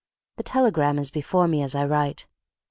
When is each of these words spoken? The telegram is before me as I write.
The 0.37 0.41
telegram 0.43 0.97
is 0.97 1.11
before 1.11 1.47
me 1.47 1.61
as 1.61 1.75
I 1.75 1.85
write. 1.85 2.25